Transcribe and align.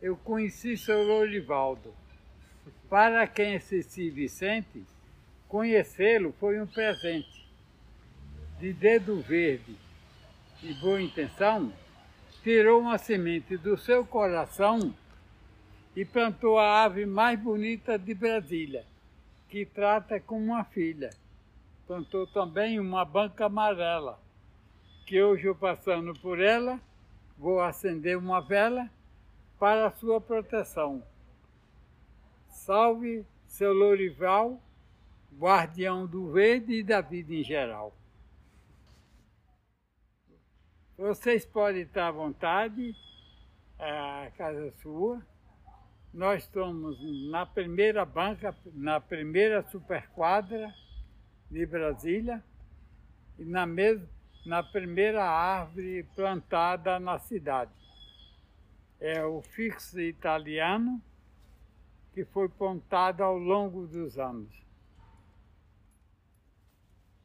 eu 0.00 0.16
conheci 0.16 0.76
seu 0.76 1.02
Lorivaldo. 1.02 1.94
Para 2.88 3.26
quem 3.26 3.54
é 3.54 3.58
Ceci 3.58 4.10
Vicente, 4.10 4.84
conhecê-lo 5.48 6.34
foi 6.38 6.60
um 6.60 6.66
presente. 6.66 7.46
De 8.58 8.72
dedo 8.72 9.20
verde 9.20 9.76
e 10.62 10.72
boa 10.74 11.00
intenção, 11.00 11.72
tirou 12.42 12.80
uma 12.80 12.98
semente 12.98 13.56
do 13.56 13.76
seu 13.76 14.04
coração 14.04 14.94
e 15.94 16.04
plantou 16.04 16.58
a 16.58 16.84
ave 16.84 17.06
mais 17.06 17.38
bonita 17.38 17.98
de 17.98 18.14
Brasília, 18.14 18.84
que 19.48 19.66
trata 19.66 20.20
como 20.20 20.44
uma 20.44 20.64
filha. 20.64 21.10
Plantou 21.86 22.26
também 22.26 22.78
uma 22.78 23.04
banca 23.04 23.46
amarela, 23.46 24.20
que 25.06 25.22
hoje 25.22 25.46
eu 25.46 25.54
passando 25.54 26.14
por 26.14 26.40
ela, 26.40 26.80
vou 27.38 27.60
acender 27.60 28.16
uma 28.16 28.40
vela 28.40 28.90
para 29.58 29.90
sua 29.92 30.20
proteção. 30.20 31.02
Salve 32.48 33.24
seu 33.46 33.72
Lorival, 33.72 34.60
guardião 35.38 36.06
do 36.06 36.30
verde 36.32 36.80
e 36.80 36.82
da 36.82 37.00
vida 37.00 37.32
em 37.34 37.42
geral. 37.42 37.94
Vocês 40.96 41.44
podem 41.44 41.82
estar 41.82 42.08
à 42.08 42.10
vontade, 42.10 42.94
a 43.78 44.30
casa 44.36 44.72
sua. 44.82 45.20
Nós 46.12 46.44
estamos 46.44 46.98
na 47.30 47.44
primeira 47.44 48.04
banca, 48.04 48.56
na 48.72 48.98
primeira 48.98 49.62
superquadra 49.68 50.74
de 51.50 51.66
Brasília 51.66 52.42
e 53.38 53.44
na, 53.44 53.66
mesma, 53.66 54.08
na 54.46 54.62
primeira 54.62 55.22
árvore 55.22 56.02
plantada 56.14 56.98
na 56.98 57.18
cidade. 57.18 57.85
É 59.00 59.24
o 59.24 59.42
fixo 59.42 60.00
italiano 60.00 61.00
que 62.12 62.24
foi 62.24 62.48
plantado 62.48 63.22
ao 63.22 63.36
longo 63.36 63.86
dos 63.86 64.18
anos. 64.18 64.65